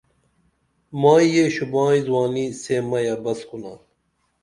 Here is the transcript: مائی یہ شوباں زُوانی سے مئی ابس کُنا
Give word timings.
مائی 1.01 1.27
یہ 1.35 1.45
شوباں 1.55 1.89
زُوانی 2.05 2.45
سے 2.61 2.75
مئی 2.89 3.07
ابس 3.15 3.39
کُنا 3.49 3.73